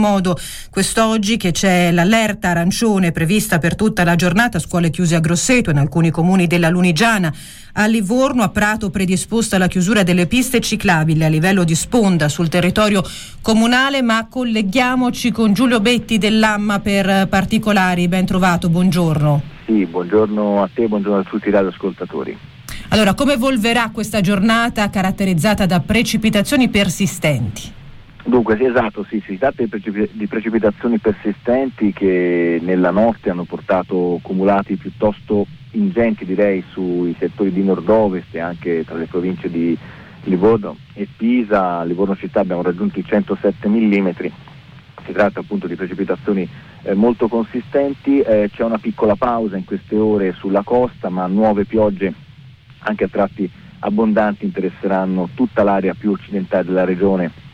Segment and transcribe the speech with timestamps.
[0.00, 0.38] modo
[0.70, 5.76] quest'oggi che c'è l'allerta arancione prevista per tutta la giornata, scuole chiuse a Grosseto in
[5.76, 7.34] alcuni comuni della Lunigiana,
[7.72, 12.48] a Livorno, a Prato predisposta la chiusura delle piste ciclabili a livello di sponda sul
[12.48, 13.02] territorio
[13.42, 19.42] comunale, ma colleghiamoci con Giulio Betti dell'Amma per particolari, ben trovato, buongiorno.
[19.66, 22.38] Sì, buongiorno a te, buongiorno a tutti i radioascoltatori.
[22.90, 27.74] Allora, come evolverà questa giornata caratterizzata da precipitazioni persistenti?
[28.28, 33.44] Dunque, sì, esatto, sì, si tratta di, precip- di, precipitazioni persistenti che nella notte hanno
[33.44, 39.74] portato cumulati piuttosto ingenti direi sui settori di nord-ovest e anche tra le province di
[40.24, 41.82] Livorno e Pisa.
[41.84, 44.08] Livorno città abbiamo raggiunto i 107 mm.
[45.06, 46.46] Si tratta appunto di precipitazioni
[46.82, 51.64] eh, molto consistenti, eh, c'è una piccola pausa in queste ore sulla costa, ma nuove
[51.64, 52.12] piogge
[52.80, 57.46] anche a tratti abbondanti interesseranno tutta l'area più occidentale della regione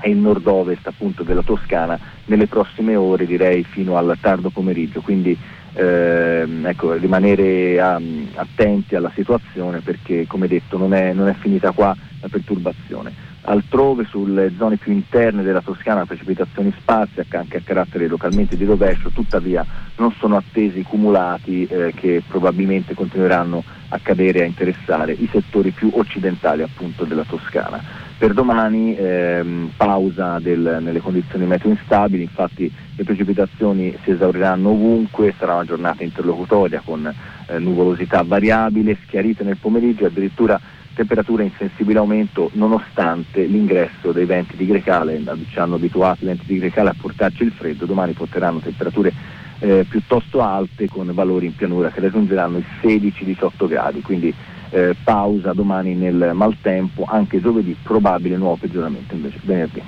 [0.00, 5.00] e il nord-ovest appunto della Toscana nelle prossime ore direi fino al tardo pomeriggio.
[5.00, 5.36] Quindi
[5.74, 11.72] ehm, ecco, rimanere um, attenti alla situazione perché come detto non è, non è finita
[11.72, 11.96] qua
[12.28, 13.28] perturbazione.
[13.42, 19.08] Altrove sulle zone più interne della Toscana precipitazioni sparse anche a carattere localmente di rovescio
[19.10, 19.64] tuttavia
[19.96, 25.70] non sono attesi cumulati eh, che probabilmente continueranno a cadere e a interessare i settori
[25.70, 27.82] più occidentali appunto della Toscana.
[28.20, 35.34] Per domani ehm, pausa del, nelle condizioni meteo instabili, infatti le precipitazioni si esauriranno ovunque,
[35.38, 40.60] sarà una giornata interlocutoria con eh, nuvolosità variabile, schiarite nel pomeriggio addirittura
[40.94, 46.44] temperatura in sensibile aumento nonostante l'ingresso dei venti di Grecale, ci hanno abituato i venti
[46.46, 49.12] di Grecale a portarci il freddo, domani porteranno temperature
[49.60, 54.34] eh, piuttosto alte con valori in pianura che raggiungeranno i 16-18 gradi, quindi
[54.70, 59.82] eh, pausa domani nel maltempo, anche giovedì probabile nuovo peggioramento invece venerdì.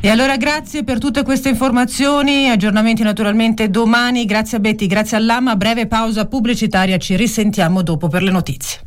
[0.00, 5.56] E allora grazie per tutte queste informazioni, aggiornamenti naturalmente domani, grazie a Betty, grazie all'Ama,
[5.56, 8.85] breve pausa pubblicitaria, ci risentiamo dopo per le notizie.